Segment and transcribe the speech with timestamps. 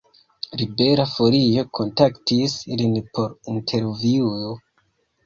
[0.59, 4.49] Libera Folio kontaktis lin por intervjuo.